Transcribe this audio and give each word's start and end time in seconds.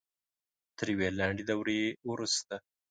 تر 0.77 0.87
یوې 0.93 1.07
لنډې 1.17 1.43
دورې 1.49 1.81
وروسته 2.09 2.55